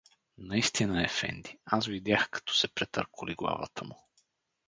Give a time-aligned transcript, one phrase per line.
[0.37, 3.95] —Наистина, ефенди; аз видях, като се претърколи главата му.